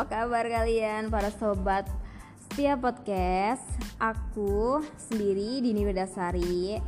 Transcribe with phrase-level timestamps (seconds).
[0.00, 1.84] Apa kabar kalian para sobat
[2.48, 3.60] setiap podcast?
[4.00, 6.80] Aku sendiri Dini Wedasari.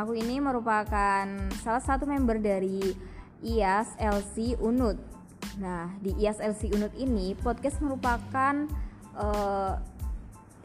[0.00, 1.28] Aku ini merupakan
[1.60, 2.96] salah satu member dari
[3.44, 4.96] IAS LC Unut.
[5.60, 8.64] Nah, di IAS LC Unut ini podcast merupakan
[9.12, 9.76] uh,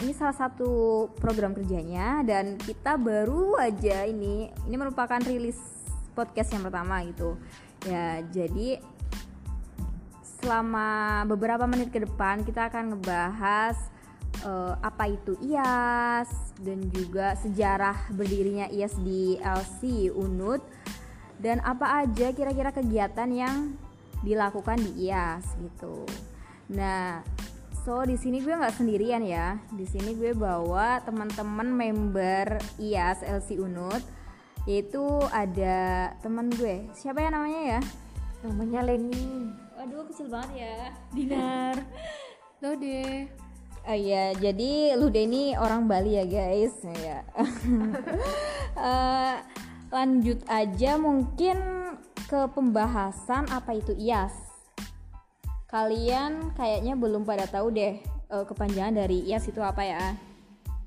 [0.08, 5.60] ini salah satu program kerjanya dan kita baru aja ini ini merupakan rilis
[6.16, 7.36] podcast yang pertama gitu.
[7.84, 8.80] Ya, jadi
[10.44, 13.80] selama beberapa menit ke depan kita akan ngebahas
[14.44, 20.60] uh, apa itu IAS dan juga sejarah berdirinya IAS di LC Unut
[21.40, 23.80] dan apa aja kira-kira kegiatan yang
[24.20, 26.04] dilakukan di IAS gitu.
[26.76, 27.24] Nah,
[27.84, 29.60] so di sini gue nggak sendirian ya.
[29.72, 34.04] Di sini gue bawa teman-teman member IAS LC Unut
[34.64, 36.88] yaitu ada teman gue.
[36.96, 37.82] Siapa ya namanya ya?
[38.48, 39.52] Namanya Leni.
[39.84, 40.96] Waduh, kecil banget ya.
[41.12, 41.76] Dinar.
[42.64, 43.28] Lode.
[43.84, 46.72] Oh iya, jadi Lude ini orang Bali ya guys.
[47.04, 47.28] Ya.
[48.80, 49.44] uh,
[50.00, 51.60] lanjut aja mungkin
[52.32, 54.32] ke pembahasan apa itu IAS.
[55.68, 58.00] Kalian kayaknya belum pada tahu deh
[58.32, 60.16] uh, kepanjangan dari IAS itu apa ya.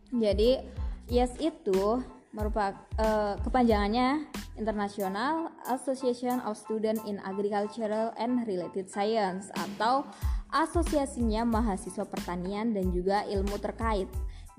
[0.08, 0.64] Jadi
[1.12, 2.00] IAS itu
[2.36, 4.28] merupakan uh, kepanjangannya
[4.60, 10.04] International Association of Students in Agricultural and Related Science atau
[10.52, 14.08] asosiasinya mahasiswa pertanian dan juga ilmu terkait.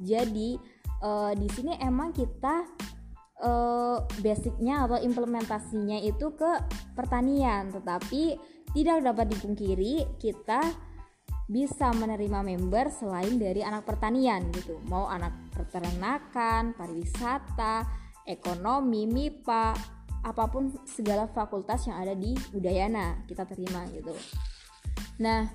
[0.02, 0.58] Jadi
[1.06, 2.66] uh, di sini emang kita
[3.46, 6.52] uh, basicnya atau implementasinya itu ke
[6.98, 8.42] pertanian, tetapi
[8.74, 10.60] tidak dapat dipungkiri kita
[11.48, 17.88] bisa menerima member selain dari anak pertanian gitu, mau anak peternakan, pariwisata,
[18.28, 19.72] ekonomi, MIPA,
[20.28, 24.12] apa pun segala fakultas yang ada di Udayana kita terima gitu.
[25.24, 25.48] Nah,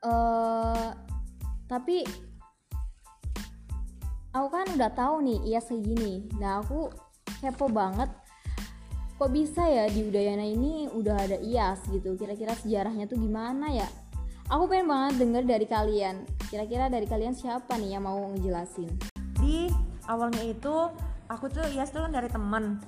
[0.00, 0.88] uh,
[1.68, 2.08] tapi
[4.32, 6.24] aku kan udah tahu nih iya segini.
[6.40, 6.88] Nah, aku
[7.44, 8.08] kepo banget
[9.14, 12.16] kok bisa ya di Udayana ini udah ada IAS gitu.
[12.18, 13.86] Kira-kira sejarahnya tuh gimana ya?
[14.52, 16.28] Aku pengen banget denger dari kalian.
[16.52, 18.92] Kira-kira dari kalian siapa nih yang mau ngejelasin?
[19.40, 19.72] Di
[20.04, 20.92] awalnya itu
[21.28, 22.80] aku tuh IAS tuh kan dari temen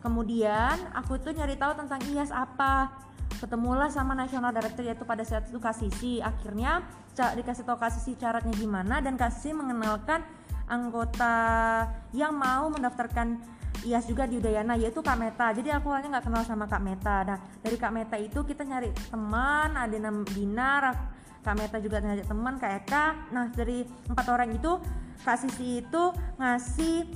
[0.00, 2.88] kemudian aku tuh nyari tahu tentang IAS apa
[3.38, 6.84] ketemulah sama national director yaitu pada saat itu Kasisi akhirnya
[7.14, 10.24] dikasih tahu Kasisi syaratnya gimana dan Kasisi mengenalkan
[10.66, 11.36] anggota
[12.16, 16.42] yang mau mendaftarkan IAS juga di Udayana yaitu Kak Meta jadi aku awalnya nggak kenal
[16.44, 20.82] sama Kak Meta nah dari Kak Meta itu kita nyari teman ada nama Dinar
[21.40, 24.72] Kak Meta juga nyari teman Kak Eka nah dari empat orang itu
[25.20, 26.02] Kak Sisi itu
[26.40, 27.08] ngasih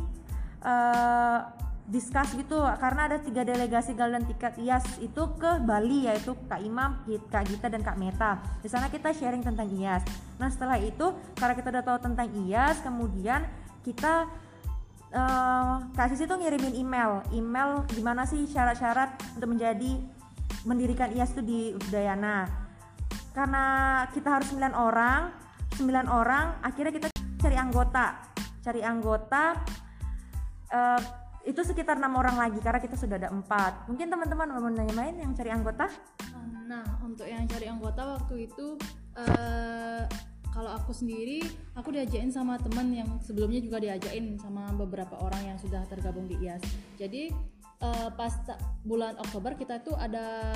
[0.64, 1.40] uh,
[1.84, 6.96] discuss gitu karena ada tiga delegasi galian tiket IAS itu ke Bali yaitu Kak Imam,
[7.28, 8.40] Kak Gita dan Kak Meta.
[8.64, 10.00] Di sana kita sharing tentang IAS.
[10.40, 13.44] Nah setelah itu karena kita udah tahu tentang IAS, kemudian
[13.84, 14.24] kita
[15.14, 20.02] uh, Kak Sisi tuh ngirimin email, email gimana sih syarat-syarat untuk menjadi
[20.66, 22.50] mendirikan IAS itu di Udayana.
[23.34, 23.64] Karena
[24.14, 25.34] kita harus 9 orang,
[25.78, 27.08] 9 orang, akhirnya kita
[27.40, 28.06] cari anggota,
[28.62, 29.58] cari anggota.
[30.74, 31.02] Uh,
[31.44, 35.12] itu sekitar enam orang lagi karena kita sudah ada empat mungkin teman-teman mau nanya main
[35.12, 35.92] yang cari anggota
[36.64, 38.80] nah untuk yang cari anggota waktu itu
[39.12, 40.08] uh,
[40.54, 41.42] kalau aku sendiri
[41.74, 46.38] aku diajain sama teman yang sebelumnya juga diajain sama beberapa orang yang sudah tergabung di
[46.46, 46.62] IAS
[46.94, 47.34] jadi
[47.82, 48.32] uh, pas
[48.86, 50.46] bulan Oktober kita tuh ada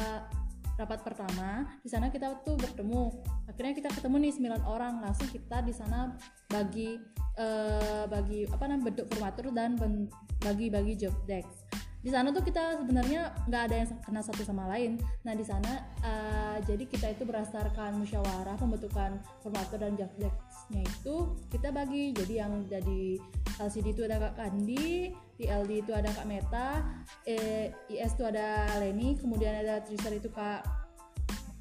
[0.79, 1.67] rapat pertama.
[1.83, 3.11] Di sana kita tuh bertemu.
[3.51, 5.03] Akhirnya kita ketemu nih 9 orang.
[5.03, 6.15] Langsung kita di sana
[6.47, 7.03] bagi
[7.35, 9.75] uh, bagi apa namanya bentuk formatur dan
[10.39, 11.68] bagi-bagi job desk
[12.09, 14.97] di sana tuh kita sebenarnya nggak ada yang kenal satu sama lain.
[15.29, 21.37] Nah di sana uh, jadi kita itu berdasarkan musyawarah pembentukan formatur dan job desknya itu
[21.53, 22.17] kita bagi.
[22.17, 23.21] Jadi yang jadi
[23.61, 26.81] LCD itu ada Kak Kandi di LD itu ada Kak Meta,
[27.29, 30.65] eh, IS itu ada Leni, kemudian ada Trisar itu Kak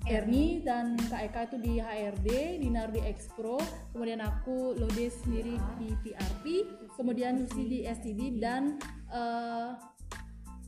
[0.08, 3.60] Erni dan Kak Eka itu di HRD, Dinar di Expro,
[3.92, 6.64] kemudian aku Lode sendiri di PRP,
[6.96, 8.80] kemudian Lucy di STD dan
[9.12, 9.76] uh,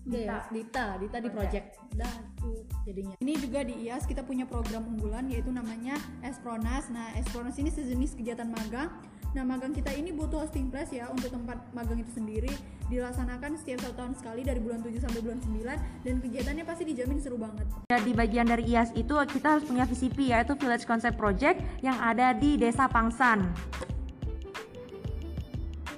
[0.10, 0.38] Dita.
[0.50, 1.66] Dita, Dita di project.
[1.94, 3.16] Dah itu jadinya.
[3.22, 5.96] Ini juga di IAS kita punya program unggulan yaitu namanya
[6.26, 6.90] Espronas.
[6.90, 8.90] Nah, Espronas ini sejenis kegiatan magang
[9.30, 12.50] Nah, magang kita ini butuh hosting place ya untuk tempat magang itu sendiri
[12.90, 17.22] dilaksanakan setiap satu tahun sekali dari bulan 7 sampai bulan 9 dan kegiatannya pasti dijamin
[17.22, 17.70] seru banget.
[17.94, 22.34] Di bagian dari IAS itu kita harus punya VCP yaitu Village Concept Project yang ada
[22.34, 23.46] di Desa Pangsan.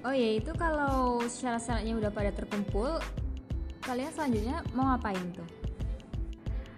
[0.03, 2.99] Oh ya, itu kalau syarat-syaratnya udah pada terkumpul,
[3.81, 5.47] kalian selanjutnya mau ngapain tuh?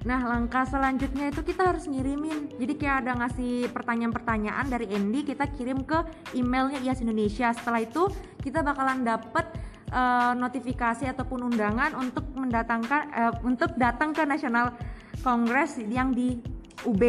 [0.04, 2.60] Nah, langkah selanjutnya itu kita harus ngirimin.
[2.60, 6.04] Jadi kayak ada ngasih pertanyaan-pertanyaan dari Andy, kita kirim ke
[6.36, 7.56] emailnya IAS Indonesia.
[7.56, 8.12] Setelah itu
[8.44, 9.48] kita bakalan dapet
[9.96, 14.76] eh, notifikasi ataupun undangan untuk mendatangkan eh, untuk datang ke National
[15.24, 16.44] Congress yang di
[16.84, 17.04] UB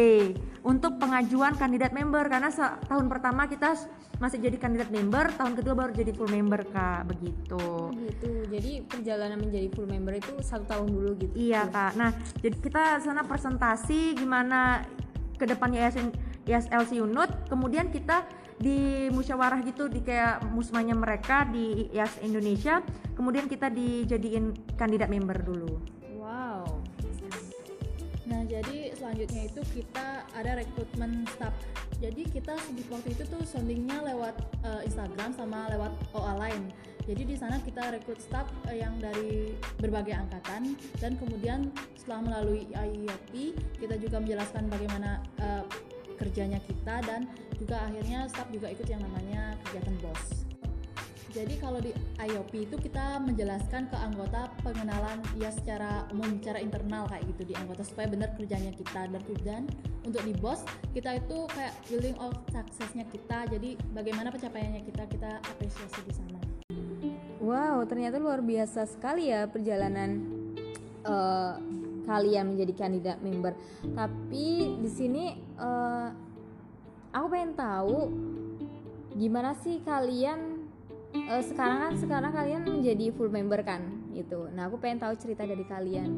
[0.65, 2.49] untuk pengajuan kandidat member karena
[2.89, 3.77] tahun pertama kita
[4.17, 7.93] masih jadi kandidat member, tahun kedua baru jadi full member kak begitu.
[7.93, 11.93] gitu jadi perjalanan menjadi full member itu satu tahun dulu gitu Iya kak.
[12.01, 12.09] Nah
[12.41, 14.81] jadi kita sana presentasi gimana
[15.37, 16.01] ke depannya IS,
[16.49, 18.25] ISLC Unut, kemudian kita
[18.55, 22.79] di musyawarah gitu di kayak musmanya mereka di IAS Indonesia,
[23.13, 25.94] kemudian kita dijadiin kandidat member dulu.
[28.55, 31.51] Jadi selanjutnya itu kita ada rekrutmen staff.
[31.99, 32.55] Jadi kita
[32.87, 36.71] waktu itu tuh soundingnya lewat eh, Instagram sama lewat OA lain.
[37.03, 39.51] Jadi di sana kita rekrut staff eh, yang dari
[39.83, 41.67] berbagai angkatan dan kemudian
[41.99, 45.63] setelah melalui IIP kita juga menjelaskan bagaimana eh,
[46.15, 47.27] kerjanya kita dan
[47.59, 50.47] juga akhirnya staff juga ikut yang namanya kegiatan BOS.
[51.35, 51.91] Jadi kalau di
[52.23, 57.53] IOP itu kita menjelaskan ke anggota pengenalan ya secara umum, secara internal kayak gitu di
[57.53, 59.63] anggota supaya benar kerjanya kita dan dan
[60.01, 60.65] untuk di bos
[60.97, 63.45] kita itu kayak building of suksesnya kita.
[63.53, 66.39] Jadi bagaimana pencapaiannya kita kita apresiasi di sana.
[67.45, 70.25] Wow, ternyata luar biasa sekali ya perjalanan
[71.05, 71.53] eh,
[72.09, 73.53] kalian menjadi kandidat member.
[73.93, 76.07] Tapi di sini eh,
[77.13, 77.99] aku pengen tahu
[79.13, 80.67] gimana sih kalian
[81.13, 84.47] eh, sekarang kan sekarang kalian menjadi full member kan gitu.
[84.55, 86.09] Nah, aku pengen tahu cerita dari kalian.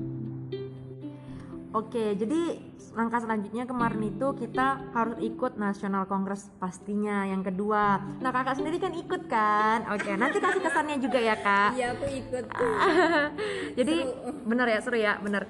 [1.76, 2.64] Oke, jadi
[2.96, 8.00] langkah selanjutnya kemarin itu kita harus ikut National Congress pastinya yang kedua.
[8.24, 9.84] Nah kakak sendiri kan ikut kan?
[9.92, 11.76] Oke, nanti kasih kesannya juga ya kak.
[11.76, 12.44] Iya, aku ikut.
[13.78, 13.96] jadi
[14.48, 15.46] bener ya seru ya bener.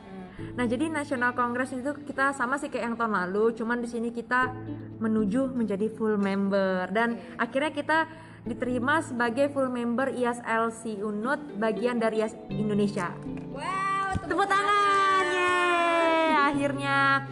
[0.57, 4.09] Nah jadi National Congress itu kita sama sih kayak yang tahun lalu, cuman di sini
[4.09, 4.51] kita
[4.97, 8.09] menuju menjadi full member dan akhirnya kita
[8.47, 13.11] diterima sebagai full member IASLC Unut bagian dari IAS Indonesia.
[13.51, 17.27] Wow, Tepuk tangan, yeay, akhirnya.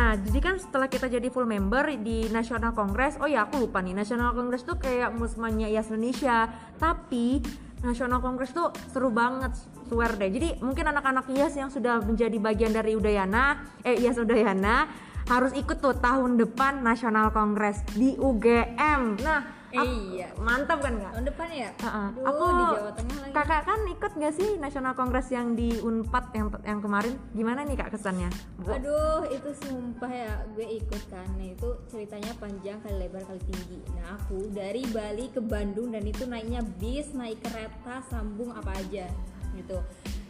[0.00, 3.84] Nah, jadi kan setelah kita jadi full member di National Congress, oh ya aku lupa
[3.84, 6.48] nih, National Congress tuh kayak musmanya IAS Indonesia,
[6.80, 7.44] tapi
[7.84, 9.52] National Congress tuh seru banget,
[9.92, 10.32] swear deh.
[10.32, 14.88] Jadi mungkin anak-anak IAS yang sudah menjadi bagian dari Udayana, eh IAS Udayana,
[15.28, 19.20] harus ikut tuh tahun depan National Congress di UGM.
[19.20, 20.28] Nah, Iya.
[20.42, 21.12] mantap kan kak?
[21.14, 21.70] Tahun depan ya?
[21.78, 22.08] Heeh.
[22.10, 23.32] Aduh, aku di Jawa Tengah lagi.
[23.32, 27.76] kakak kan ikut gak sih National Congress yang di Unpad yang yang kemarin gimana nih
[27.78, 28.28] kak kesannya
[28.58, 28.74] Bu?
[28.74, 31.28] Aduh, itu sumpah ya, gue ikut kan.
[31.38, 33.78] Nah, itu ceritanya panjang kali lebar kali tinggi.
[33.94, 39.06] Nah, aku dari Bali ke Bandung dan itu naiknya bis, naik kereta, sambung apa aja
[39.54, 39.78] gitu.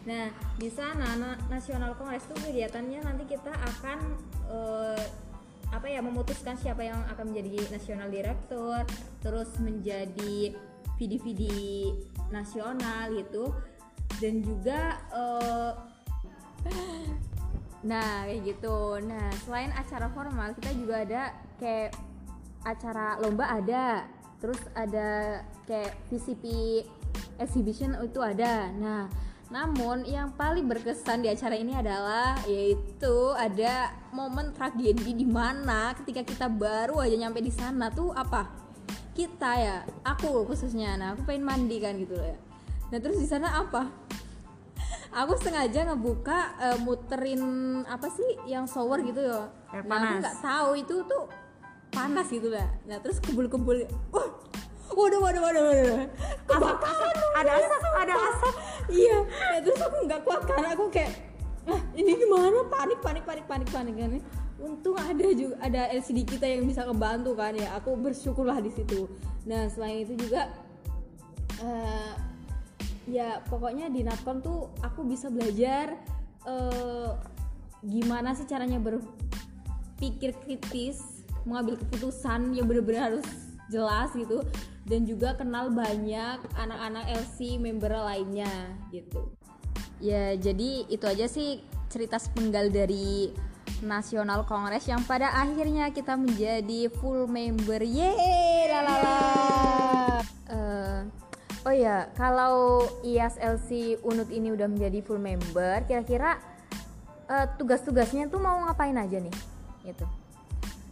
[0.08, 3.98] Nah, di sana na- National Congress itu kegiatannya nanti kita akan
[4.50, 5.04] eh,
[5.70, 8.82] apa ya memutuskan siapa yang akan menjadi national director,
[9.22, 10.54] terus menjadi
[10.98, 11.42] VD-VD
[12.34, 13.54] nasional gitu.
[14.20, 15.72] Dan juga eh,
[17.80, 19.00] Nah, kayak gitu.
[19.00, 21.22] Nah, selain acara formal, kita juga ada
[21.56, 21.96] kayak
[22.68, 24.04] acara lomba ada.
[24.40, 26.44] Terus ada kayak VCP
[27.40, 28.68] exhibition itu ada.
[28.76, 29.08] Nah,
[29.50, 36.22] namun yang paling berkesan di acara ini adalah yaitu ada momen tragedi di mana ketika
[36.22, 38.46] kita baru aja nyampe di sana tuh apa?
[39.10, 39.76] Kita ya,
[40.06, 40.94] aku khususnya.
[40.94, 42.38] Nah, aku pengen mandi kan gitu loh ya.
[42.94, 43.90] Nah, terus di sana apa?
[45.10, 46.38] aku sengaja ngebuka
[46.70, 47.42] eh, muterin
[47.86, 51.24] apa sih yang shower gitu ya Air nah aku nggak tahu itu tuh
[51.90, 53.82] panas gitu lah nah terus kebul-kebul
[54.14, 54.30] wah
[54.94, 56.06] waduh waduh waduh waduh
[56.46, 58.54] kebakaran ada asap ada asap
[58.88, 61.12] iya nah, terus aku nggak kuat karena aku kayak
[61.68, 62.64] ah ini gimana?
[62.72, 64.12] Panik panik panik panik panik kan
[64.60, 67.76] untung ada juga ada LCD kita yang bisa ngebantu kan ya.
[67.80, 69.08] Aku bersyukurlah di situ.
[69.48, 70.52] Nah selain itu juga
[71.60, 72.12] eh,
[73.08, 75.96] ya pokoknya di Natcon tuh aku bisa belajar
[76.44, 77.10] eh,
[77.80, 83.24] gimana sih caranya berpikir kritis mengambil keputusan yang benar-benar harus
[83.72, 84.44] jelas gitu
[84.90, 89.30] dan juga kenal banyak anak-anak LC member lainnya gitu.
[90.02, 93.30] Ya jadi itu aja sih cerita sepenggal dari
[93.86, 97.78] Nasional Kongres yang pada akhirnya kita menjadi full member.
[97.86, 99.18] Yeay lalala
[100.50, 101.00] Eh,
[101.62, 106.42] oh ya kalau IASLC Unut ini udah menjadi full member kira-kira
[107.30, 109.36] eh, tugas-tugasnya tuh mau ngapain aja nih?
[109.86, 110.02] Gitu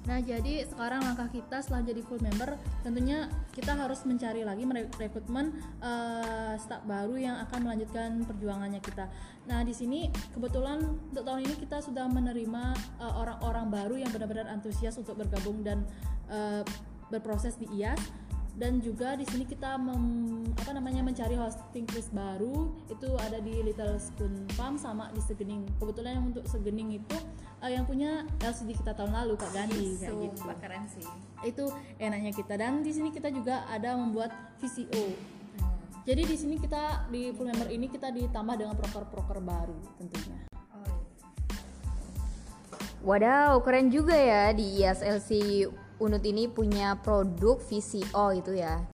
[0.08, 5.52] Nah, jadi sekarang langkah kita setelah jadi full member, tentunya kita harus mencari lagi merekrutmen
[5.84, 9.04] uh, staff baru yang akan melanjutkan perjuangannya kita.
[9.44, 10.80] Nah, di sini kebetulan
[11.12, 12.72] untuk tahun ini kita sudah menerima
[13.04, 15.84] uh, orang-orang baru yang benar-benar antusias untuk bergabung dan
[16.32, 16.64] uh,
[17.12, 18.00] berproses di IAS
[18.58, 22.74] dan juga di sini kita mem, apa namanya mencari hosting place baru.
[22.90, 25.62] Itu ada di Little Spoon Farm sama di Segening.
[25.78, 27.16] Kebetulan yang untuk Segening itu
[27.62, 30.42] uh, yang punya LCD kita tahun lalu Kak Gandhi kayak gitu.
[30.58, 31.06] keren sih.
[31.46, 31.70] Itu
[32.02, 32.58] enaknya kita.
[32.58, 36.06] Dan di sini kita juga ada membuat VCO Hmm.
[36.06, 40.46] jadi di sini kita di full member ini kita ditambah dengan proker-proker baru tentunya.
[43.02, 45.64] Wadaw, keren juga ya di ISLC
[45.98, 48.86] Unut ini punya produk VCO itu ya.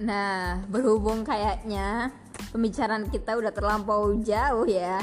[0.00, 2.08] Nah, berhubung kayaknya
[2.56, 4.96] pembicaraan kita udah terlampau jauh ya.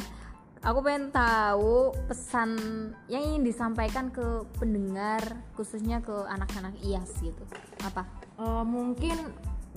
[0.65, 2.57] Aku pengen tahu pesan
[3.05, 5.21] yang ingin disampaikan ke pendengar
[5.53, 7.45] khususnya ke anak-anak IAS gitu.
[7.85, 8.09] Apa?
[8.41, 9.21] Eh, mungkin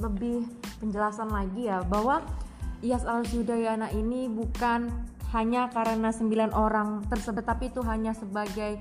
[0.00, 0.48] lebih
[0.80, 2.24] penjelasan lagi ya bahwa
[2.80, 4.88] IAS Al Sudayana ini bukan
[5.30, 8.80] hanya karena sembilan orang tersebut tapi itu hanya sebagai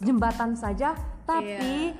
[0.00, 0.96] jembatan saja.
[1.24, 1.92] Tapi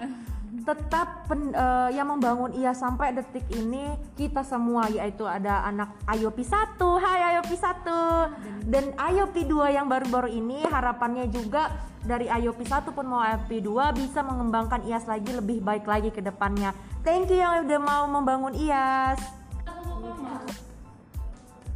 [0.62, 6.46] tetap pen- eh, yang membangun IAS sampai detik ini kita semua yaitu ada anak IOP
[6.46, 11.74] 1 hai IOP 1 dan IOP 2 yang baru-baru ini harapannya juga
[12.06, 16.22] dari IOP 1 pun mau IOP 2 bisa mengembangkan IAS lagi lebih baik lagi ke
[16.22, 16.70] depannya.
[17.02, 19.18] Thank you yang udah mau membangun IAS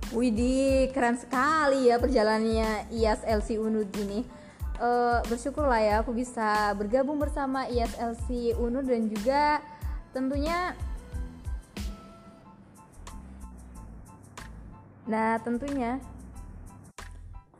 [0.08, 4.24] Widih, keren sekali ya perjalanannya IAS LC Unud ini.
[4.78, 9.58] Eh, bersyukurlah ya aku bisa bergabung bersama IAS LC Unud dan juga
[10.14, 10.72] tentunya
[15.08, 15.98] Nah, tentunya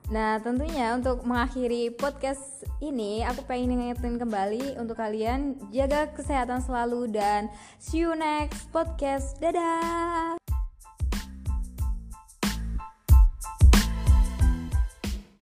[0.09, 7.13] Nah, tentunya untuk mengakhiri podcast ini, aku pengen ngingetin kembali untuk kalian jaga kesehatan selalu
[7.13, 9.37] dan see you next podcast.
[9.37, 10.38] Dadah.